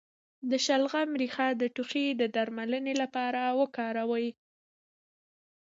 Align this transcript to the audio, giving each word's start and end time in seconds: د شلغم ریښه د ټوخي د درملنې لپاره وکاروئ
د 0.49 0.51
شلغم 0.65 1.09
ریښه 1.21 1.47
د 1.61 1.63
ټوخي 1.75 2.07
د 2.19 2.21
درملنې 2.35 2.93
لپاره 3.01 3.41
وکاروئ 3.59 4.27